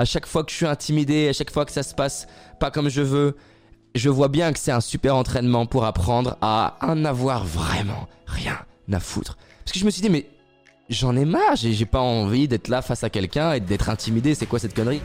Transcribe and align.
à 0.00 0.06
chaque 0.06 0.24
fois 0.24 0.44
que 0.44 0.50
je 0.50 0.56
suis 0.56 0.66
intimidé, 0.66 1.28
à 1.28 1.34
chaque 1.34 1.52
fois 1.52 1.66
que 1.66 1.72
ça 1.72 1.82
se 1.82 1.94
passe 1.94 2.26
pas 2.58 2.70
comme 2.70 2.88
je 2.88 3.02
veux, 3.02 3.36
je 3.94 4.08
vois 4.08 4.28
bien 4.28 4.50
que 4.54 4.58
c'est 4.58 4.72
un 4.72 4.80
super 4.80 5.14
entraînement 5.14 5.66
pour 5.66 5.84
apprendre 5.84 6.38
à 6.40 6.78
en 6.80 7.04
avoir 7.04 7.44
vraiment 7.44 8.08
rien 8.24 8.56
à 8.90 8.98
foutre. 8.98 9.36
Parce 9.62 9.72
que 9.72 9.78
je 9.78 9.84
me 9.84 9.90
suis 9.90 10.00
dit, 10.00 10.08
mais 10.08 10.26
j'en 10.88 11.14
ai 11.16 11.26
marre, 11.26 11.54
j'ai 11.54 11.84
pas 11.84 12.00
envie 12.00 12.48
d'être 12.48 12.68
là 12.68 12.80
face 12.80 13.04
à 13.04 13.10
quelqu'un 13.10 13.52
et 13.52 13.60
d'être 13.60 13.90
intimidé, 13.90 14.34
c'est 14.34 14.46
quoi 14.46 14.58
cette 14.58 14.74
connerie? 14.74 15.02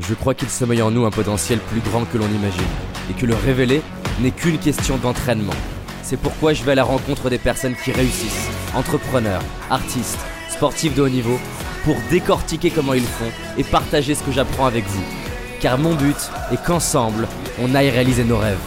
Je 0.00 0.12
crois 0.12 0.34
qu'il 0.34 0.50
sommeille 0.50 0.82
en 0.82 0.90
nous 0.90 1.06
un 1.06 1.10
potentiel 1.10 1.58
plus 1.58 1.80
grand 1.80 2.04
que 2.04 2.18
l'on 2.18 2.28
imagine, 2.28 2.60
et 3.10 3.14
que 3.14 3.24
le 3.24 3.34
révéler 3.34 3.80
n'est 4.20 4.30
qu'une 4.30 4.58
question 4.58 4.98
d'entraînement. 4.98 5.56
C'est 6.02 6.18
pourquoi 6.18 6.52
je 6.52 6.64
vais 6.64 6.72
à 6.72 6.74
la 6.74 6.84
rencontre 6.84 7.30
des 7.30 7.38
personnes 7.38 7.76
qui 7.82 7.92
réussissent, 7.92 8.50
entrepreneurs, 8.74 9.42
artistes, 9.70 10.18
sportifs 10.50 10.94
de 10.94 11.00
haut 11.00 11.08
niveau, 11.08 11.38
pour 11.84 11.96
décortiquer 12.10 12.70
comment 12.70 12.94
ils 12.94 13.02
font 13.02 13.30
et 13.56 13.64
partager 13.64 14.14
ce 14.14 14.22
que 14.22 14.32
j'apprends 14.32 14.66
avec 14.66 14.84
vous. 14.86 15.02
Car 15.60 15.78
mon 15.78 15.94
but 15.94 16.16
est 16.52 16.62
qu'ensemble, 16.64 17.26
on 17.60 17.74
aille 17.74 17.90
réaliser 17.90 18.24
nos 18.24 18.38
rêves. 18.38 18.60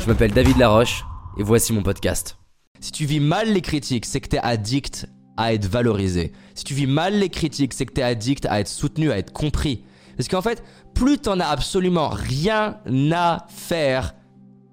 Je 0.00 0.06
m'appelle 0.06 0.32
David 0.32 0.56
Laroche, 0.58 1.04
et 1.36 1.42
voici 1.42 1.72
mon 1.72 1.82
podcast. 1.82 2.36
Si 2.80 2.92
tu 2.92 3.06
vis 3.06 3.20
mal 3.20 3.52
les 3.52 3.60
critiques, 3.60 4.06
c'est 4.06 4.20
que 4.20 4.28
t'es 4.28 4.38
addict 4.38 5.06
à 5.36 5.52
être 5.52 5.66
valorisé. 5.66 6.32
Si 6.54 6.64
tu 6.64 6.74
vis 6.74 6.86
mal 6.86 7.18
les 7.18 7.28
critiques, 7.28 7.74
c'est 7.74 7.86
que 7.86 7.92
t'es 7.92 8.02
addict 8.02 8.46
à 8.46 8.60
être 8.60 8.68
soutenu, 8.68 9.10
à 9.12 9.18
être 9.18 9.32
compris. 9.32 9.84
Parce 10.16 10.28
qu'en 10.28 10.42
fait, 10.42 10.64
plus 10.94 11.18
t'en 11.18 11.38
as 11.38 11.46
absolument 11.46 12.08
rien 12.08 12.78
à 13.12 13.46
faire, 13.48 14.14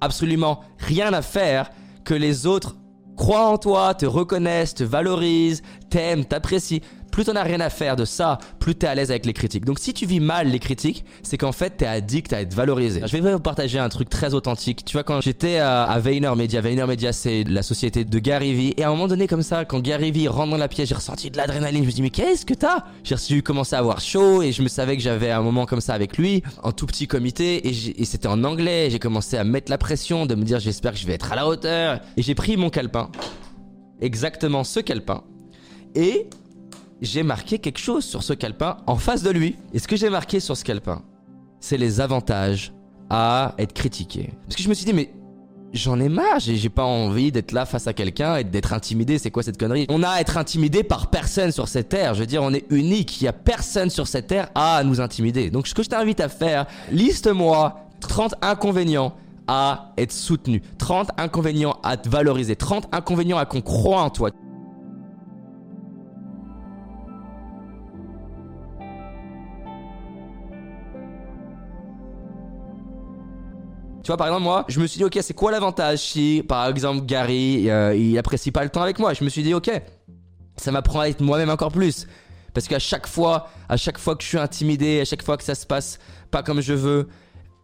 absolument 0.02 0.62
rien 0.80 1.14
à 1.14 1.22
faire, 1.22 1.70
que 2.04 2.16
les 2.16 2.48
autres 2.48 2.76
croient 3.16 3.48
en 3.48 3.58
toi, 3.58 3.94
te 3.94 4.06
reconnaissent, 4.06 4.74
te 4.74 4.84
valorisent, 4.84 5.62
t'aiment, 5.90 6.26
t'apprécient, 6.26 6.82
plus 7.16 7.24
t'en 7.24 7.36
as 7.38 7.44
rien 7.44 7.62
à 7.62 7.70
faire 7.70 7.96
de 7.96 8.04
ça, 8.04 8.40
plus 8.60 8.76
t'es 8.76 8.88
à 8.88 8.94
l'aise 8.94 9.10
avec 9.10 9.26
les 9.26 9.32
critiques. 9.32 9.64
Donc 9.64 9.80
si 9.80 9.94
tu 9.94 10.06
vis 10.06 10.20
mal 10.20 10.50
les 10.50 10.60
critiques, 10.60 11.06
c'est 11.24 11.38
qu'en 11.38 11.54
fait 11.54 11.78
t'es 11.78 11.86
addict 11.86 12.34
à 12.34 12.42
être 12.42 12.54
valorisé. 12.54 13.04
Je 13.06 13.18
vais 13.18 13.32
vous 13.32 13.40
partager 13.40 13.80
un 13.80 13.88
truc 13.88 14.10
très 14.10 14.34
authentique. 14.34 14.84
Tu 14.84 14.98
vois 14.98 15.04
quand 15.04 15.22
j'étais 15.22 15.60
à, 15.60 15.84
à 15.84 15.98
VaynerMedia, 16.00 16.60
VaynerMedia 16.60 17.14
c'est 17.14 17.46
la 17.46 17.64
société 17.64 18.04
de 18.04 18.20
Gary 18.20 18.54
Vee 18.54 18.74
et 18.76 18.84
à 18.84 18.90
un 18.90 18.92
moment 18.92 19.08
donné 19.08 19.28
comme 19.28 19.44
ça, 19.44 19.64
quand 19.64 19.80
Gary 19.80 20.12
Vee 20.12 20.28
rentre 20.28 20.52
dans 20.52 20.58
la 20.58 20.68
pièce, 20.68 20.90
j'ai 20.90 20.96
ressenti 20.96 21.32
de 21.32 21.38
l'adrénaline. 21.38 21.84
Je 21.84 21.88
me 21.88 21.94
dis 21.94 22.02
mais 22.02 22.10
qu'est-ce 22.10 22.46
que 22.46 22.54
t'as? 22.54 22.84
J'ai 23.06 23.16
reçu 23.16 23.42
commencé 23.42 23.78
à 23.78 23.80
avoir 23.80 24.02
chaud 24.02 24.42
et 24.42 24.52
je 24.52 24.62
me 24.62 24.68
savais 24.68 24.98
que 24.98 25.02
j'avais 25.02 25.32
un 25.32 25.42
moment 25.42 25.66
comme 25.66 25.80
ça 25.80 25.94
avec 25.94 26.18
lui, 26.18 26.44
en 26.64 26.74
tout 26.74 26.86
petit 26.86 27.08
comité 27.08 27.66
et, 27.66 28.02
et 28.02 28.04
c'était 28.04 28.28
en 28.28 28.44
anglais. 28.44 28.90
J'ai 28.92 29.00
commencé 29.00 29.38
à 29.38 29.46
mettre 29.46 29.72
la 29.72 29.78
pression, 29.78 30.26
de 30.26 30.36
me 30.36 30.44
dire 30.44 30.60
j'espère 30.60 30.92
que 30.92 30.98
je 30.98 31.08
vais 31.08 31.14
être 31.14 31.32
à 31.32 31.38
la 31.38 31.48
hauteur 31.48 32.02
et 32.18 32.22
j'ai 32.22 32.36
pris 32.36 32.58
mon 32.58 32.70
calepin, 32.70 33.10
exactement 34.02 34.66
ce 34.66 34.82
calepin 34.82 35.24
et 35.96 36.28
j'ai 37.02 37.24
marqué 37.24 37.60
quelque 37.60 37.80
chose 37.80 38.06
sur 38.06 38.24
ce 38.24 38.34
calepin 38.34 38.78
en 38.88 38.96
face 38.96 39.24
de 39.24 39.30
lui. 39.30 39.56
Et 39.74 39.80
ce 39.80 39.88
que 39.88 39.96
j'ai 39.96 40.10
marqué 40.10 40.40
sur 40.40 40.56
ce 40.56 40.64
calepin, 40.64 41.02
c'est 41.60 41.78
les 41.78 42.02
avantages 42.02 42.74
à 43.10 43.54
être 43.58 43.74
critiqué. 43.74 44.32
Parce 44.46 44.56
que 44.56 44.64
je 44.64 44.70
me 44.70 44.74
suis 44.74 44.86
dit, 44.86 44.94
mais 44.94 45.12
j'en 45.74 46.00
ai 46.00 46.10
marre, 46.10 46.40
j'ai 46.40 46.70
pas 46.70 46.84
envie 46.84 47.32
d'être 47.32 47.52
là 47.52 47.66
face 47.66 47.88
à 47.88 47.94
quelqu'un 47.94 48.38
et 48.38 48.44
d'être 48.44 48.74
intimidé, 48.74 49.20
c'est 49.20 49.32
quoi 49.32 49.44
cette 49.44 49.58
connerie? 49.58 49.86
On 49.90 50.04
a 50.04 50.10
à 50.10 50.22
être 50.22 50.38
intimidé 50.38 50.84
par 50.84 51.10
personne 51.10 51.52
sur 51.52 51.68
cette 51.68 51.90
terre, 51.90 52.14
je 52.14 52.22
veux 52.22 52.26
dire, 52.26 52.42
on 52.42 52.54
est 52.54 52.66
unique, 52.70 53.22
il 53.22 53.26
y 53.26 53.28
a 53.28 53.34
personne 53.34 53.90
sur 53.90 54.08
cette 54.08 54.28
terre 54.28 54.50
à 54.56 54.84
nous 54.84 55.02
intimider. 55.02 55.50
Donc 55.50 55.68
ce 55.68 55.74
que 55.74 55.84
je 55.84 55.90
t'invite 55.90 56.22
à 56.22 56.30
faire, 56.30 56.66
liste-moi 56.92 57.82
30 58.00 58.36
inconvénients 58.42 59.14
à 59.48 59.92
être 59.98 60.12
soutenu, 60.12 60.62
30 60.78 61.10
inconvénients 61.18 61.78
à 61.84 61.98
te 61.98 62.10
valoriser, 62.10 62.56
30 62.56 62.88
inconvénients 62.92 63.38
à 63.38 63.46
qu'on 63.46 63.62
croit 63.62 64.02
en 64.02 64.10
toi. 64.10 64.32
Tu 74.06 74.12
vois, 74.12 74.18
par 74.18 74.28
exemple, 74.28 74.44
moi, 74.44 74.66
je 74.68 74.80
me 74.80 74.86
suis 74.86 75.00
dit, 75.00 75.04
ok, 75.04 75.18
c'est 75.24 75.34
quoi 75.34 75.52
l'avantage 75.52 75.98
si, 75.98 76.44
par 76.48 76.68
exemple, 76.68 77.08
Gary, 77.08 77.72
euh, 77.72 77.96
il 77.96 78.16
apprécie 78.20 78.52
pas 78.52 78.64
le 78.64 78.70
temps 78.70 78.84
avec 78.84 79.00
moi? 79.00 79.16
Je 79.16 79.24
me 79.24 79.30
suis 79.30 79.42
dit, 79.42 79.56
ok, 79.56 79.82
ça 80.58 80.72
m'apprend 80.72 81.00
à 81.00 81.08
être 81.08 81.22
moi-même 81.22 81.50
encore 81.50 81.72
plus. 81.72 82.06
Parce 82.54 82.68
qu'à 82.68 82.78
chaque 82.78 83.08
fois, 83.08 83.48
à 83.68 83.78
chaque 83.78 83.98
fois 83.98 84.16
que 84.16 84.22
je 84.22 84.28
suis 84.28 84.38
intimidé, 84.38 85.02
à 85.02 85.06
chaque 85.06 85.24
fois 85.24 85.38
que 85.38 85.44
ça 85.44 85.56
se 85.56 85.66
passe 85.66 85.98
pas 86.30 86.44
comme 86.44 86.62
je 86.62 86.74
veux, 86.74 87.08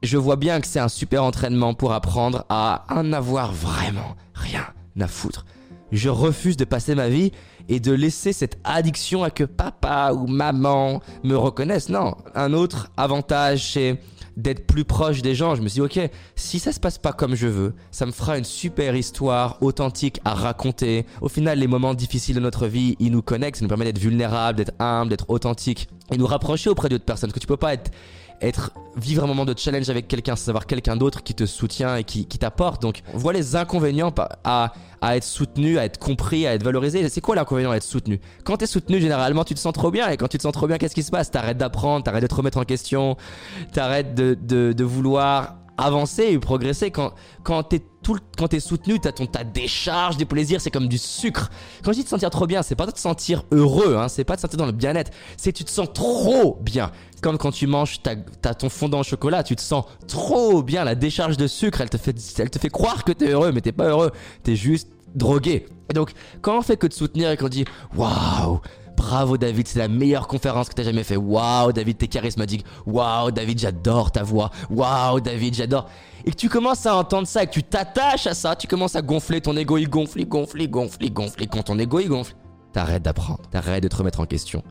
je 0.02 0.18
vois 0.18 0.36
bien 0.36 0.60
que 0.62 0.66
c'est 0.66 0.80
un 0.80 0.88
super 0.88 1.24
entraînement 1.24 1.76
pour 1.76 1.94
apprendre 1.94 2.44
à 2.50 2.86
en 2.90 3.14
avoir 3.14 3.52
vraiment 3.54 4.16
rien 4.34 4.66
à 5.00 5.08
foutre. 5.08 5.46
Je 5.92 6.10
refuse 6.10 6.58
de 6.58 6.66
passer 6.66 6.96
ma 6.96 7.08
vie 7.08 7.32
et 7.70 7.80
de 7.80 7.92
laisser 7.92 8.34
cette 8.34 8.58
addiction 8.64 9.24
à 9.24 9.30
que 9.30 9.44
papa 9.44 10.12
ou 10.14 10.26
maman 10.26 11.02
me 11.24 11.36
reconnaissent. 11.36 11.90
Non, 11.90 12.16
un 12.34 12.52
autre 12.54 12.90
avantage, 12.98 13.74
c'est 13.74 14.00
d'être 14.38 14.66
plus 14.68 14.86
proche 14.86 15.22
des 15.22 15.36
gens. 15.36 15.56
Je 15.56 15.62
me 15.62 15.68
suis 15.68 15.82
dit, 15.82 16.00
ok, 16.00 16.10
si 16.36 16.60
ça 16.60 16.72
se 16.72 16.80
passe 16.80 16.98
pas 16.98 17.14
comme 17.14 17.36
je 17.36 17.48
veux, 17.48 17.74
ça 17.92 18.06
me 18.06 18.12
fera 18.12 18.38
une 18.38 18.44
super 18.44 18.96
histoire 18.96 19.58
authentique 19.62 20.20
à 20.26 20.34
raconter. 20.34 21.06
Au 21.22 21.30
final, 21.30 21.60
les 21.60 21.68
moments 21.68 21.94
difficiles 21.94 22.36
de 22.36 22.42
notre 22.42 22.68
vie, 22.68 22.96
ils 23.00 23.12
nous 23.12 23.22
connectent, 23.22 23.58
ça 23.58 23.66
nous 23.66 23.70
permet 23.70 23.86
d'être 23.86 24.00
vulnérables, 24.00 24.58
d'être 24.58 24.74
humbles, 24.80 25.10
d'être 25.10 25.30
authentiques 25.30 25.90
et 26.12 26.18
nous 26.18 26.28
rapprocher 26.28 26.70
auprès 26.70 26.90
d'autres 26.90 27.06
personnes. 27.06 27.30
Parce 27.30 27.36
que 27.36 27.42
tu 27.42 27.48
peux 27.48 27.58
pas 27.58 27.74
être 27.74 27.92
être 28.42 28.72
vivre 28.96 29.24
un 29.24 29.28
moment 29.28 29.46
de 29.46 29.54
challenge 29.58 29.90
avec 29.90 30.08
quelqu'un, 30.08 30.36
savoir 30.36 30.66
quelqu'un 30.66 30.96
d'autre 30.96 31.24
qui 31.24 31.34
te 31.34 31.46
soutient 31.46 31.96
et 31.96 32.04
qui, 32.04 32.26
qui 32.26 32.38
t'apporte. 32.38 32.82
Donc, 32.82 33.02
on 33.14 33.18
voit 33.18 33.34
les 33.34 33.56
inconvénients 33.56 34.14
à, 34.44 34.74
à 35.00 35.16
être 35.16 35.24
soutenu, 35.24 35.78
à 35.78 35.86
être 35.86 36.00
compris, 36.00 36.48
à 36.48 36.54
être 36.54 36.64
valorisé. 36.64 37.08
C'est 37.10 37.22
quoi 37.22 37.36
l'inconvénient 37.36 37.72
à 37.72 37.78
être 37.78 37.84
soutenu? 37.84 38.20
Quand 38.44 38.58
tu 38.58 38.64
es 38.64 38.68
soutenu, 38.68 39.00
généralement, 39.00 39.44
tu 39.44 39.54
te 39.54 39.60
sens 39.60 39.74
trop 39.74 39.92
bien. 39.92 40.10
Et 40.10 40.18
quand 40.18 40.28
tu 40.28 40.38
te 40.38 40.44
sens 40.44 40.54
trop 40.54 40.68
bien, 40.68 40.78
qu'est-ce 40.78 40.96
qui 40.96 41.04
se 41.04 41.12
passe? 41.12 41.32
T'arrêtes 41.32 41.58
d'apprendre, 41.58 42.04
t'arrêtes 42.04 42.24
de 42.24 42.28
te 42.28 42.36
remettre 42.36 42.58
en 42.58 42.66
question, 42.66 43.16
t'arrêtes 43.72 44.16
de, 44.16 44.38
de, 44.42 44.74
de 44.74 44.84
vouloir 44.84 45.56
avancer 45.78 46.24
et 46.24 46.40
progresser. 46.40 46.92
Quand, 46.92 47.14
quand 47.44 47.64
t'es 47.64 47.82
tout, 48.04 48.18
quand 48.38 48.48
t'es 48.48 48.60
soutenu, 48.60 49.00
t'as 49.00 49.12
ton, 49.12 49.26
ta 49.26 49.44
décharge 49.44 50.18
des 50.18 50.26
plaisirs, 50.26 50.62
c'est 50.62 50.72
comme 50.72 50.88
du 50.88 50.98
sucre. 50.98 51.50
Quand 51.84 51.92
je 51.92 52.00
dis 52.00 52.04
te 52.04 52.10
sentir 52.10 52.30
trop 52.30 52.48
bien, 52.48 52.64
c'est 52.64 52.76
pas 52.76 52.86
de 52.86 52.92
te 52.92 53.00
sentir 53.00 53.44
heureux, 53.52 53.96
hein, 53.96 54.08
c'est 54.08 54.24
pas 54.24 54.34
de 54.34 54.38
te 54.38 54.42
sentir 54.42 54.58
dans 54.58 54.66
le 54.66 54.72
bien-être, 54.72 55.12
c'est 55.38 55.52
tu 55.52 55.64
te 55.64 55.70
sens 55.70 55.88
trop 55.94 56.58
bien. 56.62 56.92
Comme 57.22 57.38
quand 57.38 57.52
tu 57.52 57.68
manges, 57.68 58.02
t'as, 58.02 58.54
ton 58.56 58.70
fondant 58.70 59.02
au 59.02 59.04
chocolat, 59.04 59.44
tu 59.44 59.56
te 59.56 59.62
sens 59.62 59.86
trop 60.08 60.64
bien. 60.64 60.84
La 60.84 60.96
décharge 60.96 61.38
de 61.38 61.46
sucre, 61.46 61.82
elle 61.82 61.90
te 61.90 61.98
fait, 61.98 62.16
elle 62.40 62.50
te 62.50 62.58
fait 62.58 62.70
croire 62.70 63.04
que 63.04 63.12
t'es 63.12 63.30
heureux, 63.30 63.52
mais 63.52 63.62
t'es 63.62 63.72
pas 63.72 63.90
heureux. 63.90 64.12
T'es 64.42 64.56
juste 64.56 64.90
drogué. 65.14 65.68
Et 65.90 65.94
donc, 65.94 66.14
quand 66.42 66.58
on 66.58 66.62
fait 66.64 66.78
que 66.78 66.88
de 66.88 66.94
soutenir 66.94 67.30
et 67.30 67.38
qu'on 67.38 67.50
dit, 67.50 67.66
waouh, 67.96 68.62
Bravo 69.12 69.36
David, 69.36 69.68
c'est 69.68 69.80
la 69.80 69.90
meilleure 69.90 70.26
conférence 70.26 70.70
que 70.70 70.74
t'as 70.74 70.84
jamais 70.84 71.04
fait. 71.04 71.18
Waouh 71.18 71.74
David, 71.74 71.98
t'es 71.98 72.08
charismatique. 72.08 72.64
Waouh 72.86 73.32
David, 73.32 73.60
j'adore 73.60 74.10
ta 74.10 74.24
voix. 74.24 74.52
Waouh 74.70 75.20
David, 75.20 75.54
j'adore. 75.54 75.90
Et 76.24 76.32
que 76.32 76.38
tu 76.38 76.48
commences 76.48 76.86
à 76.86 76.96
entendre 76.96 77.28
ça 77.28 77.44
et 77.44 77.48
que 77.48 77.52
tu 77.52 77.62
t'attaches 77.62 78.26
à 78.26 78.34
ça, 78.34 78.56
tu 78.56 78.68
commences 78.68 78.96
à 78.96 79.02
gonfler 79.02 79.42
ton 79.42 79.58
ego, 79.58 79.78
il 79.78 79.90
gonfle, 79.90 80.22
il 80.22 80.30
gonfle, 80.30 80.62
il 80.62 80.72
gonfle, 80.72 81.04
il 81.04 81.12
gonfle. 81.12 81.44
Et 81.44 81.48
quand 81.48 81.64
ton 81.64 81.78
ego 81.78 82.00
il 82.00 82.08
gonfle, 82.08 82.36
t'arrêtes 82.72 83.04
d'apprendre, 83.04 83.42
t'arrêtes 83.52 83.84
de 83.84 83.90
te 83.90 83.98
remettre 83.98 84.22
en 84.22 84.26
question. 84.26 84.64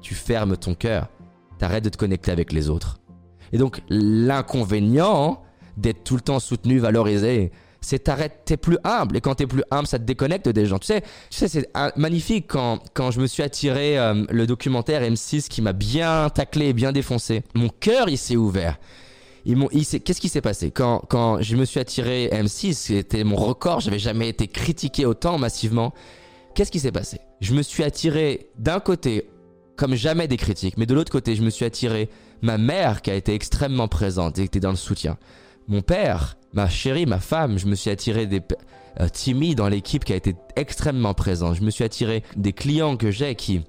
Tu 0.00 0.14
fermes 0.14 0.56
ton 0.56 0.74
cœur, 0.74 1.08
t'arrêtes 1.58 1.84
de 1.84 1.90
te 1.90 1.98
connecter 1.98 2.30
avec 2.30 2.54
les 2.54 2.70
autres. 2.70 2.96
Et 3.52 3.58
donc 3.58 3.82
l'inconvénient 3.90 5.42
d'être 5.76 6.02
tout 6.02 6.14
le 6.14 6.22
temps 6.22 6.40
soutenu, 6.40 6.78
valorisé, 6.78 7.52
c'est 7.86 8.00
t'arrêtes, 8.00 8.40
t'es 8.44 8.56
plus 8.56 8.78
humble. 8.82 9.16
Et 9.16 9.20
quand 9.20 9.36
t'es 9.36 9.46
plus 9.46 9.62
humble, 9.70 9.86
ça 9.86 10.00
te 10.00 10.02
déconnecte 10.02 10.48
des 10.48 10.66
gens. 10.66 10.78
Tu 10.80 10.88
sais, 10.88 11.02
tu 11.02 11.38
sais 11.38 11.46
c'est 11.46 11.68
magnifique 11.94 12.46
quand, 12.48 12.80
quand 12.94 13.12
je 13.12 13.20
me 13.20 13.28
suis 13.28 13.44
attiré 13.44 13.96
euh, 13.96 14.24
le 14.28 14.46
documentaire 14.48 15.02
M6 15.02 15.46
qui 15.46 15.62
m'a 15.62 15.72
bien 15.72 16.28
taclé 16.30 16.66
et 16.66 16.72
bien 16.72 16.90
défoncé. 16.90 17.44
Mon 17.54 17.68
cœur, 17.68 18.08
il 18.08 18.18
s'est 18.18 18.34
ouvert. 18.34 18.78
Qu'est-ce 19.44 20.20
qui 20.20 20.28
s'est 20.28 20.40
passé? 20.40 20.72
Quand, 20.72 21.02
quand 21.08 21.40
je 21.40 21.54
me 21.54 21.64
suis 21.64 21.78
attiré 21.78 22.28
M6, 22.32 22.72
c'était 22.74 23.22
mon 23.22 23.36
record, 23.36 23.78
j'avais 23.78 24.00
jamais 24.00 24.28
été 24.28 24.48
critiqué 24.48 25.06
autant 25.06 25.38
massivement. 25.38 25.94
Qu'est-ce 26.56 26.72
qui 26.72 26.80
s'est 26.80 26.90
passé? 26.90 27.20
Je 27.40 27.54
me 27.54 27.62
suis 27.62 27.84
attiré 27.84 28.48
d'un 28.58 28.80
côté 28.80 29.30
comme 29.76 29.94
jamais 29.94 30.26
des 30.26 30.38
critiques, 30.38 30.76
mais 30.76 30.86
de 30.86 30.94
l'autre 30.94 31.12
côté, 31.12 31.36
je 31.36 31.42
me 31.42 31.50
suis 31.50 31.64
attiré 31.64 32.08
ma 32.42 32.58
mère 32.58 33.00
qui 33.00 33.12
a 33.12 33.14
été 33.14 33.32
extrêmement 33.34 33.86
présente 33.86 34.38
et 34.38 34.42
qui 34.42 34.46
était 34.46 34.60
dans 34.60 34.70
le 34.70 34.76
soutien. 34.76 35.18
Mon 35.68 35.82
père 35.82 36.36
ma 36.56 36.68
chérie, 36.68 37.06
ma 37.06 37.20
femme, 37.20 37.58
je 37.58 37.66
me 37.66 37.74
suis 37.74 37.90
attiré 37.90 38.26
des 38.26 38.42
euh, 39.00 39.08
Timmy 39.08 39.54
dans 39.54 39.68
l'équipe 39.68 40.04
qui 40.04 40.14
a 40.14 40.16
été 40.16 40.34
extrêmement 40.56 41.12
présent. 41.12 41.54
Je 41.54 41.62
me 41.62 41.70
suis 41.70 41.84
attiré 41.84 42.22
des 42.34 42.54
clients 42.54 42.96
que 42.96 43.10
j'ai 43.10 43.34
qui 43.34 43.60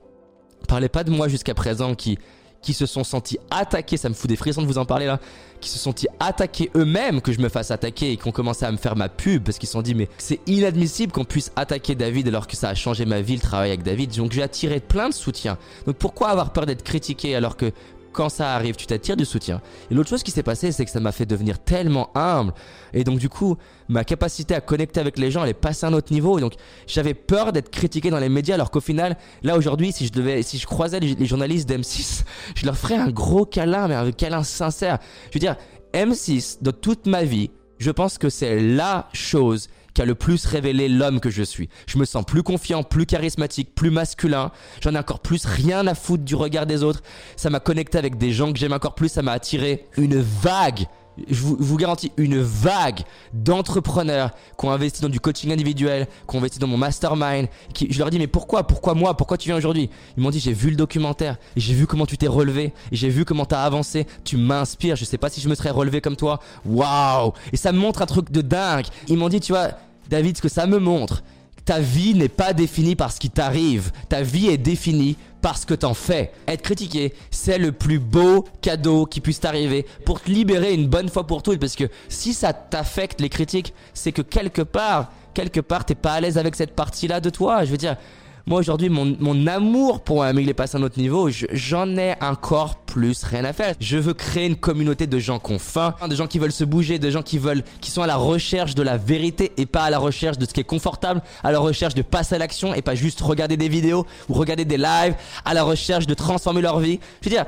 parlaient 0.68 0.90
pas 0.90 1.04
de 1.04 1.12
moi 1.12 1.28
jusqu'à 1.28 1.54
présent, 1.54 1.94
qui 1.96 2.18
qui 2.62 2.74
se 2.74 2.86
sont 2.86 3.04
sentis 3.04 3.38
attaqués, 3.52 3.98
ça 3.98 4.10
me 4.10 4.16
fout 4.16 4.28
des 4.28 4.36
frissons 4.36 4.62
de 4.62 4.68
vous 4.68 4.80
en 4.80 4.86
parler 4.86 5.06
là, 5.06 5.20
qui 5.62 5.70
se 5.70 5.78
sont 5.78 5.92
sentis 5.92 6.08
attaqués 6.20 6.72
eux-mêmes 6.76 7.22
que 7.22 7.32
je 7.32 7.40
me 7.40 7.50
fasse 7.50 7.72
attaquer 7.72 8.12
et 8.12 8.18
qui 8.18 8.28
ont 8.28 8.32
commencé 8.32 8.66
à 8.66 8.72
me 8.72 8.78
faire 8.78 8.96
ma 8.96 9.10
pub 9.10 9.44
parce 9.44 9.58
qu'ils 9.58 9.68
se 9.68 9.74
sont 9.74 9.82
dit 9.82 9.96
mais 9.96 10.10
c'est 10.18 10.40
inadmissible 10.48 11.12
qu'on 11.12 11.24
puisse 11.24 11.52
attaquer 11.56 11.96
David 11.96 12.28
alors 12.28 12.48
que 12.48 12.58
ça 12.58 12.70
a 12.70 12.76
changé 12.76 13.06
ma 13.06 13.22
vie 13.22 13.36
le 13.36 13.42
travail 13.42 13.70
avec 13.70 13.84
David. 13.84 14.16
Donc 14.16 14.32
j'ai 14.32 14.42
attiré 14.42 14.80
plein 14.80 15.10
de 15.10 15.14
soutien. 15.14 15.58
Donc 15.86 15.98
pourquoi 15.98 16.30
avoir 16.30 16.52
peur 16.52 16.66
d'être 16.66 16.84
critiqué 16.84 17.36
alors 17.36 17.58
que 17.58 17.72
quand 18.18 18.30
ça 18.30 18.56
arrive, 18.56 18.76
tu 18.76 18.88
t'attires 18.88 19.16
du 19.16 19.26
soutien. 19.26 19.62
Et 19.92 19.94
l'autre 19.94 20.10
chose 20.10 20.24
qui 20.24 20.32
s'est 20.32 20.42
passée, 20.42 20.72
c'est 20.72 20.84
que 20.84 20.90
ça 20.90 21.00
m'a 21.00 21.12
fait 21.12 21.28
devenir 21.28 21.60
tellement 21.60 22.10
humble. 22.16 22.52
Et 22.92 23.04
donc 23.04 23.20
du 23.20 23.30
coup, 23.30 23.58
ma 23.90 24.04
capacité 24.04 24.56
à 24.56 24.60
connecter 24.60 25.00
avec 25.00 25.20
les 25.20 25.30
gens, 25.30 25.44
elle 25.44 25.52
est 25.52 25.54
passée 25.54 25.86
à 25.86 25.90
un 25.90 25.94
autre 25.94 26.12
niveau. 26.12 26.40
Et 26.40 26.42
donc 26.42 26.54
j'avais 26.88 27.14
peur 27.14 27.54
d'être 27.54 27.70
critiqué 27.70 28.10
dans 28.10 28.18
les 28.18 28.28
médias, 28.28 28.56
alors 28.56 28.72
qu'au 28.72 28.80
final, 28.80 29.18
là 29.44 29.56
aujourd'hui, 29.56 29.92
si 29.92 30.08
je 30.08 30.12
devais, 30.12 30.42
si 30.42 30.58
je 30.58 30.66
croisais 30.66 31.00
les, 31.00 31.28
journalistes 31.28 31.70
d'M6, 31.70 32.24
je 32.56 32.66
leur 32.66 32.76
ferais 32.76 32.96
un 32.96 33.12
gros 33.12 33.46
câlin, 33.46 33.88
mais 33.88 33.94
un 33.94 34.12
câlin 34.12 34.42
sincère. 34.42 34.98
Je 35.30 35.36
veux 35.36 35.40
dire, 35.40 35.56
M6, 35.94 36.64
de 36.64 36.72
toute 36.72 37.06
ma 37.06 37.24
vie, 37.24 37.52
je 37.78 37.92
pense 37.92 38.18
que 38.18 38.30
c'est 38.30 38.60
la 38.60 39.10
chose 39.14 39.70
qui 39.98 40.04
a 40.04 40.06
le 40.06 40.14
plus 40.14 40.46
révélé 40.46 40.90
l'homme 40.90 41.20
que 41.20 41.32
je 41.32 41.42
suis. 41.42 41.70
Je 41.88 41.98
me 41.98 42.06
sens 42.06 42.24
plus 42.24 42.44
confiant, 42.44 42.84
plus 42.84 43.08
charismatique, 43.08 43.74
plus 43.74 43.90
masculin. 43.90 44.52
J'en 44.80 44.94
ai 44.94 45.00
encore 45.00 45.22
plus 45.22 45.44
rien 45.44 45.88
à 45.88 45.96
foutre 45.96 46.24
du 46.24 46.36
regard 46.36 46.68
des 46.68 46.84
autres. 46.84 47.02
Ça 47.36 47.50
m'a 47.50 47.60
connecté 47.60 47.98
avec 47.98 48.20
des 48.20 48.32
gens 48.32 48.54
que 48.54 48.60
j'aime 48.60 48.74
encore 48.74 48.94
plus. 48.94 49.10
Ça 49.10 49.24
m'a 49.24 49.32
attiré 49.32 49.88
une 49.98 50.22
vague 50.22 50.86
je 51.30 51.42
vous, 51.42 51.78
garantis 51.78 52.12
une 52.18 52.40
vague 52.40 53.00
d'entrepreneurs 53.34 54.30
qui 54.56 54.68
ont 54.68 54.72
investi 54.72 55.02
dans 55.02 55.10
du 55.10 55.20
coaching 55.20 55.52
individuel, 55.52 56.08
qui 56.30 56.36
ont 56.36 56.38
investi 56.38 56.60
dans 56.60 56.68
mon 56.68 56.78
mastermind. 56.78 57.48
Je 57.76 57.98
leur 57.98 58.12
dis 58.12 58.20
mais 58.20 58.28
pourquoi, 58.28 58.68
pourquoi 58.68 58.94
moi, 58.94 59.18
pourquoi 59.18 59.38
tu 59.38 59.50
viens 59.50 59.58
aujourd'hui? 59.58 59.90
Ils 60.16 60.22
m'ont 60.22 60.30
dit 60.30 60.40
j'ai 60.40 60.54
vu 60.54 60.70
le 60.70 60.76
documentaire 60.76 61.38
et 61.56 61.60
j'ai 61.60 61.74
vu 61.74 61.88
comment 61.88 62.06
tu 62.06 62.20
t'es 62.20 62.28
relevé 62.28 62.74
et 62.92 62.96
j'ai 62.96 63.10
vu 63.10 63.26
comment 63.26 63.46
tu 63.46 63.56
as 63.56 63.64
avancé. 63.64 64.06
Tu 64.24 64.38
m'inspires. 64.38 64.96
Je 64.96 65.06
sais 65.06 65.18
pas 65.18 65.30
si 65.30 65.42
je 65.42 65.50
me 65.50 65.56
serais 65.56 65.72
relevé 65.72 66.02
comme 66.02 66.16
toi. 66.16 66.40
Waouh 66.66 67.34
Et 67.52 67.58
ça 67.58 67.72
me 67.72 67.80
montre 67.80 68.04
un 68.04 68.06
truc 68.06 68.32
de 68.32 68.42
dingue. 68.42 68.86
Ils 69.08 69.18
m'ont 69.18 69.30
dit 69.30 69.40
tu 69.40 69.54
vois 69.54 69.70
David, 70.10 70.38
ce 70.38 70.42
que 70.42 70.50
ça 70.50 70.68
me 70.68 70.80
montre, 70.80 71.24
ta 71.68 71.80
vie 71.80 72.16
n'est 72.16 72.30
pas 72.30 72.54
définie 72.54 72.96
par 72.96 73.12
ce 73.12 73.20
qui 73.20 73.30
t'arrive. 73.30 73.92
Ta 74.08 74.22
vie 74.22 74.48
est 74.48 74.58
définie 74.58 75.18
par 75.42 75.58
ce 75.58 75.66
que 75.66 75.74
t'en 75.74 75.94
fais. 75.94 76.32
Être 76.48 76.62
critiqué, 76.62 77.14
c'est 77.30 77.58
le 77.58 77.74
plus 77.74 78.00
beau 78.00 78.46
cadeau 78.62 79.06
qui 79.06 79.20
puisse 79.20 79.42
t'arriver 79.42 79.86
pour 80.06 80.22
te 80.22 80.32
libérer 80.32 80.74
une 80.74 80.88
bonne 80.88 81.10
fois 81.10 81.28
pour 81.28 81.44
toutes. 81.44 81.60
Parce 81.60 81.76
que 81.76 81.84
si 82.08 82.34
ça 82.34 82.54
t'affecte 82.54 83.20
les 83.20 83.28
critiques, 83.28 83.74
c'est 83.94 84.14
que 84.14 84.22
quelque 84.22 84.62
part, 84.62 85.12
quelque 85.34 85.60
part, 85.60 85.84
t'es 85.84 85.96
pas 85.96 86.14
à 86.14 86.22
l'aise 86.22 86.38
avec 86.38 86.56
cette 86.56 86.74
partie-là 86.74 87.20
de 87.20 87.30
toi. 87.30 87.66
Je 87.66 87.72
veux 87.72 87.78
dire, 87.78 87.98
moi 88.46 88.62
aujourd'hui, 88.62 88.88
mon, 88.88 89.18
mon, 89.20 89.46
amour 89.46 90.00
pour 90.00 90.24
un 90.24 90.34
il 90.38 90.48
est 90.48 90.54
passé 90.54 90.78
à 90.78 90.80
un 90.80 90.84
autre 90.84 91.00
niveau. 91.00 91.30
J'en 91.52 91.98
ai 91.98 92.16
encore 92.22 92.78
plus 92.98 93.24
rien 93.24 93.46
à 93.46 93.54
faire. 93.54 93.76
Je 93.80 93.98
veux 93.98 94.16
créer 94.16 94.48
une 94.48 94.56
communauté 94.56 95.06
de 95.06 95.20
gens 95.20 95.38
qui 95.38 95.54
ont 95.54 95.60
faim, 95.60 95.94
de 96.10 96.16
gens 96.16 96.26
qui 96.26 96.40
veulent 96.40 96.52
se 96.52 96.64
bouger, 96.64 96.98
de 96.98 97.12
gens 97.12 97.22
qui 97.22 97.38
veulent, 97.38 97.64
qui 97.80 97.92
sont 97.92 98.02
à 98.02 98.08
la 98.08 98.16
recherche 98.16 98.74
de 98.74 98.82
la 98.82 98.98
vérité 98.98 99.52
et 99.58 99.68
pas 99.68 99.84
à 99.84 99.90
la 99.92 100.00
recherche 100.00 100.40
de 100.40 100.46
ce 100.46 100.54
qui 100.54 100.62
est 100.62 100.64
confortable, 100.64 101.22
à 101.44 101.52
la 101.52 101.60
recherche 101.60 101.94
de 101.94 102.02
passer 102.02 102.36
à 102.36 102.38
l'action 102.40 102.74
et 102.74 102.82
pas 102.82 102.96
juste 102.96 103.22
regarder 103.22 103.56
des 103.56 103.70
vidéos 103.70 104.08
ou 104.30 104.34
regarder 104.34 104.66
des 104.66 104.78
lives, 104.78 105.14
à 105.46 105.54
la 105.54 105.64
recherche 105.64 106.08
de 106.08 106.16
transformer 106.16 106.62
leur 106.62 106.80
vie. 106.80 107.00
Je 107.22 107.30
veux 107.30 107.36
dire, 107.36 107.46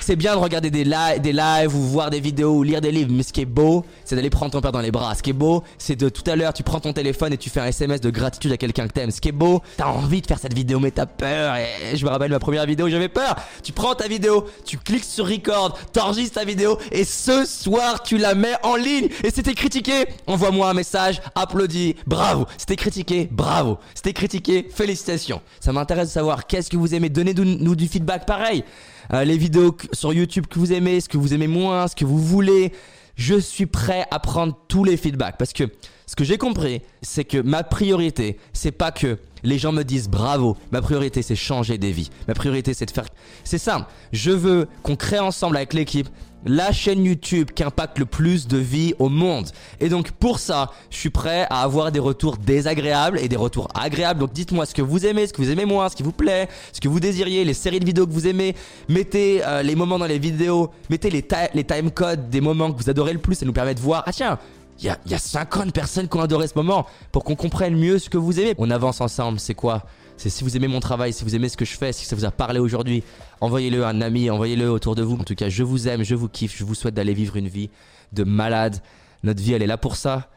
c'est 0.00 0.16
bien 0.16 0.34
de 0.34 0.40
regarder 0.40 0.70
des, 0.70 0.84
des 0.84 1.32
lives 1.32 1.74
ou 1.74 1.80
voir 1.80 2.10
des 2.10 2.20
vidéos 2.20 2.54
ou 2.54 2.62
lire 2.62 2.80
des 2.80 2.92
livres, 2.92 3.10
mais 3.12 3.22
ce 3.22 3.32
qui 3.32 3.42
est 3.42 3.46
beau, 3.46 3.84
c'est 4.04 4.16
d'aller 4.16 4.30
prendre 4.30 4.52
ton 4.52 4.60
père 4.60 4.72
dans 4.72 4.80
les 4.80 4.90
bras. 4.90 5.14
Ce 5.14 5.22
qui 5.22 5.30
est 5.30 5.34
beau, 5.34 5.62
c'est 5.78 5.96
de 5.96 6.08
tout 6.08 6.28
à 6.30 6.36
l'heure, 6.36 6.52
tu 6.52 6.62
prends 6.62 6.80
ton 6.80 6.92
téléphone 6.92 7.32
et 7.32 7.36
tu 7.36 7.50
fais 7.50 7.60
un 7.60 7.66
SMS 7.66 8.00
de 8.00 8.10
gratitude 8.10 8.52
à 8.52 8.56
quelqu'un 8.56 8.86
que 8.88 8.92
t'aimes. 8.92 9.10
Ce 9.10 9.20
qui 9.20 9.28
est 9.28 9.32
beau, 9.32 9.62
t'as 9.76 9.86
envie 9.86 10.20
de 10.20 10.26
faire 10.26 10.38
cette 10.38 10.54
vidéo, 10.54 10.80
mais 10.80 10.90
t'as 10.90 11.06
peur. 11.06 11.56
Et 11.56 11.96
je 11.96 12.04
me 12.04 12.10
rappelle 12.10 12.30
ma 12.30 12.38
première 12.38 12.66
vidéo, 12.66 12.88
j'avais 12.88 13.08
peur. 13.08 13.36
Tu 13.62 13.72
prends 13.72 13.94
ta 13.94 14.08
vidéo, 14.08 14.46
tu 14.64 14.78
cliques 14.78 15.04
sur 15.04 15.28
record, 15.28 15.78
t'enregistres 15.92 16.34
ta 16.34 16.44
vidéo 16.44 16.78
et 16.92 17.04
ce 17.04 17.44
soir, 17.44 18.02
tu 18.02 18.18
la 18.18 18.34
mets 18.34 18.54
en 18.62 18.76
ligne. 18.76 19.08
Et 19.24 19.30
c'était 19.30 19.54
critiqué, 19.54 20.06
envoie-moi 20.26 20.70
un 20.70 20.74
message, 20.74 21.20
applaudis, 21.34 21.96
bravo. 22.06 22.46
C'était 22.56 22.76
critiqué, 22.76 23.28
bravo. 23.30 23.78
C'était 23.94 24.12
critiqué, 24.12 24.66
félicitations. 24.72 25.40
Ça 25.60 25.72
m'intéresse 25.72 26.08
de 26.08 26.12
savoir 26.12 26.46
qu'est-ce 26.46 26.70
que 26.70 26.76
vous 26.76 26.94
aimez? 26.94 27.08
Donnez-nous 27.08 27.76
du 27.76 27.88
feedback 27.88 28.26
pareil. 28.26 28.64
Euh, 29.12 29.24
les 29.24 29.36
vidéos 29.36 29.76
sur 29.92 30.12
YouTube 30.12 30.46
que 30.46 30.58
vous 30.58 30.72
aimez, 30.72 31.00
ce 31.00 31.08
que 31.08 31.18
vous 31.18 31.34
aimez 31.34 31.48
moins, 31.48 31.88
ce 31.88 31.96
que 31.96 32.04
vous 32.04 32.18
voulez. 32.18 32.72
Je 33.16 33.38
suis 33.38 33.66
prêt 33.66 34.06
à 34.10 34.20
prendre 34.20 34.56
tous 34.68 34.84
les 34.84 34.96
feedbacks 34.96 35.36
parce 35.36 35.52
que 35.52 35.64
ce 36.06 36.14
que 36.14 36.24
j'ai 36.24 36.38
compris, 36.38 36.80
c'est 37.02 37.24
que 37.24 37.38
ma 37.38 37.64
priorité, 37.64 38.38
c'est 38.52 38.70
pas 38.72 38.92
que 38.92 39.18
les 39.42 39.58
gens 39.58 39.72
me 39.72 39.82
disent 39.82 40.08
bravo. 40.08 40.56
Ma 40.72 40.80
priorité, 40.82 41.22
c'est 41.22 41.36
changer 41.36 41.78
des 41.78 41.92
vies. 41.92 42.10
Ma 42.28 42.34
priorité, 42.34 42.74
c'est 42.74 42.86
de 42.86 42.90
faire. 42.90 43.06
C'est 43.44 43.58
simple. 43.58 43.86
Je 44.12 44.30
veux 44.30 44.68
qu'on 44.82 44.96
crée 44.96 45.18
ensemble 45.18 45.56
avec 45.56 45.74
l'équipe 45.74 46.08
la 46.44 46.72
chaîne 46.72 47.04
YouTube 47.04 47.50
qui 47.54 47.62
impacte 47.62 47.98
le 47.98 48.06
plus 48.06 48.48
de 48.48 48.56
vie 48.56 48.94
au 48.98 49.08
monde. 49.08 49.48
Et 49.78 49.88
donc 49.88 50.10
pour 50.12 50.38
ça, 50.38 50.70
je 50.90 50.96
suis 50.96 51.10
prêt 51.10 51.46
à 51.50 51.62
avoir 51.62 51.92
des 51.92 51.98
retours 51.98 52.36
désagréables 52.36 53.18
et 53.18 53.28
des 53.28 53.36
retours 53.36 53.68
agréables. 53.74 54.20
Donc 54.20 54.32
dites-moi 54.32 54.66
ce 54.66 54.74
que 54.74 54.82
vous 54.82 55.06
aimez, 55.06 55.26
ce 55.26 55.32
que 55.32 55.42
vous 55.42 55.50
aimez 55.50 55.64
moins, 55.64 55.88
ce 55.88 55.96
qui 55.96 56.02
vous 56.02 56.12
plaît, 56.12 56.48
ce 56.72 56.80
que 56.80 56.88
vous 56.88 57.00
désiriez, 57.00 57.44
les 57.44 57.54
séries 57.54 57.80
de 57.80 57.84
vidéos 57.84 58.06
que 58.06 58.12
vous 58.12 58.26
aimez. 58.26 58.54
Mettez 58.88 59.44
euh, 59.44 59.62
les 59.62 59.74
moments 59.74 59.98
dans 59.98 60.06
les 60.06 60.18
vidéos, 60.18 60.70
mettez 60.88 61.10
les, 61.10 61.26
les 61.54 61.64
time 61.64 61.90
codes 61.90 62.30
des 62.30 62.40
moments 62.40 62.72
que 62.72 62.82
vous 62.82 62.90
adorez 62.90 63.12
le 63.12 63.18
plus. 63.18 63.34
Ça 63.34 63.46
nous 63.46 63.52
permet 63.52 63.74
de 63.74 63.80
voir, 63.80 64.02
ah 64.06 64.12
tiens, 64.12 64.38
il 64.80 64.86
y 64.86 64.88
a, 64.88 64.98
y 65.06 65.14
a 65.14 65.18
50 65.18 65.72
personnes 65.72 66.08
qui 66.08 66.16
ont 66.16 66.22
adoré 66.22 66.48
ce 66.48 66.54
moment 66.56 66.86
pour 67.12 67.24
qu'on 67.24 67.36
comprenne 67.36 67.76
mieux 67.76 67.98
ce 67.98 68.08
que 68.08 68.18
vous 68.18 68.40
aimez. 68.40 68.54
On 68.58 68.70
avance 68.70 69.00
ensemble, 69.00 69.38
c'est 69.38 69.54
quoi? 69.54 69.84
C'est 70.16 70.28
si 70.28 70.44
vous 70.44 70.56
aimez 70.56 70.68
mon 70.68 70.80
travail, 70.80 71.12
si 71.12 71.24
vous 71.24 71.34
aimez 71.34 71.48
ce 71.48 71.56
que 71.56 71.64
je 71.64 71.76
fais, 71.76 71.92
si 71.92 72.04
ça 72.04 72.14
vous 72.14 72.24
a 72.24 72.30
parlé 72.30 72.60
aujourd'hui, 72.60 73.02
envoyez-le 73.40 73.84
à 73.84 73.88
un 73.88 74.00
ami, 74.02 74.30
envoyez-le 74.30 74.70
autour 74.70 74.94
de 74.94 75.02
vous. 75.02 75.16
En 75.16 75.24
tout 75.24 75.34
cas, 75.34 75.48
je 75.48 75.62
vous 75.62 75.88
aime, 75.88 76.02
je 76.02 76.14
vous 76.14 76.28
kiffe, 76.28 76.58
je 76.58 76.64
vous 76.64 76.74
souhaite 76.74 76.94
d'aller 76.94 77.14
vivre 77.14 77.36
une 77.36 77.48
vie 77.48 77.70
de 78.12 78.24
malade. 78.24 78.82
Notre 79.22 79.42
vie, 79.42 79.54
elle 79.54 79.62
est 79.62 79.66
là 79.66 79.78
pour 79.78 79.96
ça. 79.96 80.28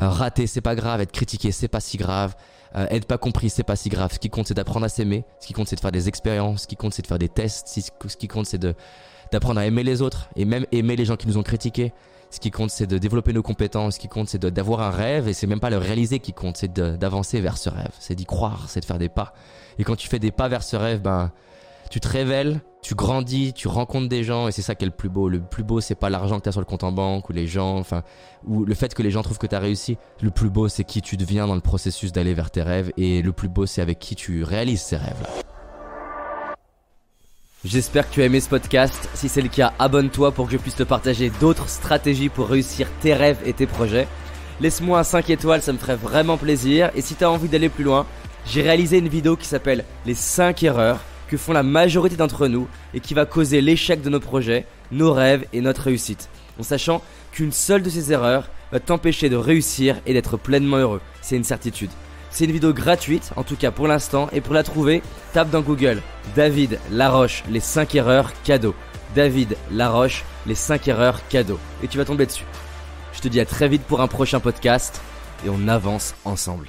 Euh, 0.00 0.08
rater, 0.08 0.46
c'est 0.46 0.60
pas 0.60 0.74
grave. 0.74 1.00
Être 1.00 1.12
critiqué, 1.12 1.50
c'est 1.50 1.68
pas 1.68 1.80
si 1.80 1.96
grave. 1.96 2.34
Euh, 2.76 2.86
être 2.90 3.06
pas 3.06 3.18
compris, 3.18 3.50
c'est 3.50 3.62
pas 3.62 3.76
si 3.76 3.88
grave. 3.88 4.12
Ce 4.12 4.18
qui 4.18 4.30
compte, 4.30 4.48
c'est 4.48 4.54
d'apprendre 4.54 4.86
à 4.86 4.88
s'aimer. 4.88 5.24
Ce 5.40 5.46
qui 5.46 5.52
compte, 5.52 5.68
c'est 5.68 5.76
de 5.76 5.80
faire 5.80 5.92
des 5.92 6.08
expériences. 6.08 6.62
Ce 6.62 6.66
qui 6.66 6.76
compte, 6.76 6.94
c'est 6.94 7.02
de 7.02 7.06
faire 7.06 7.18
des 7.18 7.28
tests. 7.28 7.68
Ce 7.68 8.16
qui 8.16 8.28
compte, 8.28 8.46
c'est 8.46 8.60
d'apprendre 9.32 9.60
à 9.60 9.66
aimer 9.66 9.82
les 9.82 10.02
autres 10.02 10.28
et 10.36 10.44
même 10.44 10.66
aimer 10.72 10.96
les 10.96 11.04
gens 11.04 11.16
qui 11.16 11.26
nous 11.26 11.38
ont 11.38 11.42
critiqués. 11.42 11.92
Ce 12.32 12.40
qui 12.40 12.50
compte, 12.50 12.70
c'est 12.70 12.86
de 12.86 12.96
développer 12.96 13.34
nos 13.34 13.42
compétences. 13.42 13.96
Ce 13.96 14.00
qui 14.00 14.08
compte, 14.08 14.26
c'est 14.26 14.42
d'avoir 14.42 14.80
un 14.80 14.90
rêve. 14.90 15.28
Et 15.28 15.34
c'est 15.34 15.46
même 15.46 15.60
pas 15.60 15.68
le 15.68 15.76
réaliser 15.76 16.18
qui 16.18 16.32
compte, 16.32 16.56
c'est 16.56 16.72
d'avancer 16.72 17.42
vers 17.42 17.58
ce 17.58 17.68
rêve. 17.68 17.92
C'est 18.00 18.14
d'y 18.14 18.24
croire, 18.24 18.64
c'est 18.68 18.80
de 18.80 18.86
faire 18.86 18.98
des 18.98 19.10
pas. 19.10 19.34
Et 19.78 19.84
quand 19.84 19.96
tu 19.96 20.08
fais 20.08 20.18
des 20.18 20.30
pas 20.30 20.48
vers 20.48 20.62
ce 20.62 20.74
rêve, 20.76 21.02
ben, 21.02 21.30
tu 21.90 22.00
te 22.00 22.08
révèles, 22.08 22.62
tu 22.80 22.94
grandis, 22.94 23.52
tu 23.52 23.68
rencontres 23.68 24.08
des 24.08 24.24
gens. 24.24 24.48
Et 24.48 24.52
c'est 24.52 24.62
ça 24.62 24.74
qui 24.74 24.84
est 24.84 24.88
le 24.88 24.94
plus 24.94 25.10
beau. 25.10 25.28
Le 25.28 25.40
plus 25.40 25.62
beau, 25.62 25.82
c'est 25.82 25.94
pas 25.94 26.08
l'argent 26.08 26.38
que 26.38 26.44
tu 26.44 26.48
as 26.48 26.52
sur 26.52 26.62
le 26.62 26.66
compte 26.66 26.84
en 26.84 26.92
banque 26.92 27.28
ou 27.28 27.34
les 27.34 27.46
gens, 27.46 27.76
enfin, 27.76 28.02
ou 28.46 28.64
le 28.64 28.74
fait 28.74 28.94
que 28.94 29.02
les 29.02 29.10
gens 29.10 29.22
trouvent 29.22 29.38
que 29.38 29.46
tu 29.46 29.54
as 29.54 29.60
réussi. 29.60 29.98
Le 30.22 30.30
plus 30.30 30.48
beau, 30.48 30.68
c'est 30.68 30.84
qui 30.84 31.02
tu 31.02 31.18
deviens 31.18 31.46
dans 31.46 31.54
le 31.54 31.60
processus 31.60 32.12
d'aller 32.12 32.32
vers 32.32 32.50
tes 32.50 32.62
rêves. 32.62 32.92
Et 32.96 33.20
le 33.20 33.32
plus 33.32 33.50
beau, 33.50 33.66
c'est 33.66 33.82
avec 33.82 33.98
qui 33.98 34.16
tu 34.16 34.42
réalises 34.42 34.80
ces 34.80 34.96
rêves-là. 34.96 35.51
J'espère 37.64 38.08
que 38.08 38.14
tu 38.14 38.22
as 38.22 38.24
aimé 38.24 38.40
ce 38.40 38.48
podcast. 38.48 39.08
Si 39.14 39.28
c'est 39.28 39.40
le 39.40 39.48
cas, 39.48 39.72
abonne-toi 39.78 40.32
pour 40.32 40.46
que 40.46 40.52
je 40.52 40.56
puisse 40.56 40.74
te 40.74 40.82
partager 40.82 41.30
d'autres 41.40 41.68
stratégies 41.68 42.28
pour 42.28 42.48
réussir 42.48 42.88
tes 43.00 43.14
rêves 43.14 43.38
et 43.46 43.52
tes 43.52 43.68
projets. 43.68 44.08
Laisse-moi 44.60 44.98
un 44.98 45.04
5 45.04 45.30
étoiles, 45.30 45.62
ça 45.62 45.72
me 45.72 45.78
ferait 45.78 45.94
vraiment 45.94 46.36
plaisir. 46.36 46.90
Et 46.96 47.02
si 47.02 47.14
tu 47.14 47.22
as 47.22 47.30
envie 47.30 47.48
d'aller 47.48 47.68
plus 47.68 47.84
loin, 47.84 48.04
j'ai 48.46 48.62
réalisé 48.62 48.98
une 48.98 49.06
vidéo 49.06 49.36
qui 49.36 49.46
s'appelle 49.46 49.84
Les 50.06 50.14
5 50.14 50.60
erreurs 50.64 51.04
que 51.28 51.36
font 51.36 51.52
la 51.52 51.62
majorité 51.62 52.16
d'entre 52.16 52.48
nous 52.48 52.66
et 52.94 53.00
qui 53.00 53.14
va 53.14 53.26
causer 53.26 53.60
l'échec 53.60 54.02
de 54.02 54.10
nos 54.10 54.18
projets, 54.18 54.66
nos 54.90 55.12
rêves 55.12 55.46
et 55.52 55.60
notre 55.60 55.82
réussite. 55.82 56.30
En 56.58 56.64
sachant 56.64 57.00
qu'une 57.30 57.52
seule 57.52 57.82
de 57.82 57.90
ces 57.90 58.12
erreurs 58.12 58.50
va 58.72 58.80
t'empêcher 58.80 59.28
de 59.28 59.36
réussir 59.36 60.00
et 60.04 60.14
d'être 60.14 60.36
pleinement 60.36 60.78
heureux. 60.78 61.00
C'est 61.20 61.36
une 61.36 61.44
certitude. 61.44 61.90
C'est 62.32 62.46
une 62.46 62.52
vidéo 62.52 62.72
gratuite, 62.72 63.30
en 63.36 63.42
tout 63.42 63.56
cas 63.56 63.70
pour 63.70 63.86
l'instant, 63.86 64.28
et 64.32 64.40
pour 64.40 64.54
la 64.54 64.62
trouver, 64.62 65.02
tape 65.34 65.50
dans 65.50 65.60
Google 65.60 66.00
David 66.34 66.78
Laroche, 66.90 67.44
les 67.50 67.60
5 67.60 67.94
erreurs 67.94 68.32
cadeaux. 68.42 68.74
David 69.14 69.56
Laroche, 69.70 70.24
les 70.46 70.54
5 70.54 70.88
erreurs 70.88 71.20
cadeaux. 71.28 71.60
Et 71.82 71.88
tu 71.88 71.98
vas 71.98 72.06
tomber 72.06 72.24
dessus. 72.24 72.46
Je 73.12 73.20
te 73.20 73.28
dis 73.28 73.38
à 73.38 73.44
très 73.44 73.68
vite 73.68 73.82
pour 73.82 74.00
un 74.00 74.08
prochain 74.08 74.40
podcast, 74.40 75.02
et 75.44 75.50
on 75.50 75.68
avance 75.68 76.14
ensemble. 76.24 76.68